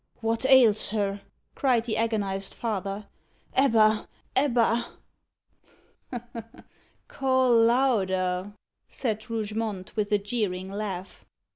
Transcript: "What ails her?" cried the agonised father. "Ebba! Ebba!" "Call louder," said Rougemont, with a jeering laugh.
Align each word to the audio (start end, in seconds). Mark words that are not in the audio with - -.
"What 0.19 0.45
ails 0.47 0.89
her?" 0.89 1.21
cried 1.53 1.85
the 1.85 1.95
agonised 1.95 2.55
father. 2.55 3.05
"Ebba! 3.53 4.07
Ebba!" 4.35 4.93
"Call 7.07 7.61
louder," 7.65 8.53
said 8.89 9.29
Rougemont, 9.29 9.95
with 9.95 10.11
a 10.11 10.17
jeering 10.17 10.71
laugh. 10.71 11.23